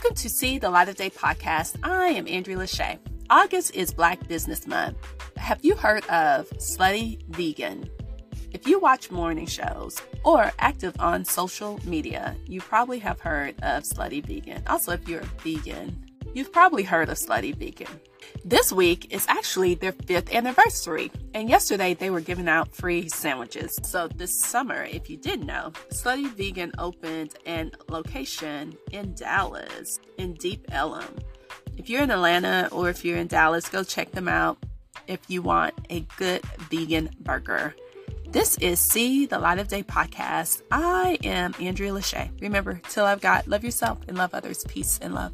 [0.00, 1.76] to See the Light of Day podcast.
[1.82, 2.98] I am Andrea Lashea.
[3.28, 4.96] August is Black Business Month.
[5.36, 7.88] Have you heard of Slutty Vegan?
[8.52, 13.82] If you watch morning shows or active on social media, you probably have heard of
[13.82, 14.62] Slutty Vegan.
[14.66, 16.04] Also, if you're a vegan,
[16.34, 18.00] you've probably heard of Slutty Vegan.
[18.44, 23.78] This week is actually their fifth anniversary, and yesterday they were giving out free sandwiches.
[23.82, 30.34] So, this summer, if you didn't know, Slutty Vegan opened an location in Dallas, in
[30.34, 31.18] Deep Ellum.
[31.76, 34.58] If you're in Atlanta or if you're in Dallas, go check them out
[35.06, 37.74] if you want a good vegan burger.
[38.28, 40.62] This is See the Light of Day podcast.
[40.70, 42.30] I am Andrea Lashea.
[42.40, 44.64] Remember, till I've got love yourself and love others.
[44.64, 45.32] Peace and love.